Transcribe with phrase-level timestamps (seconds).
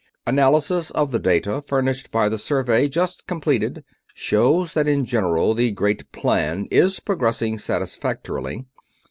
[0.25, 3.83] "Analysis of the data furnished by the survey just completed
[4.15, 8.65] shows that in general the Great Plan is progressing satisfactorily.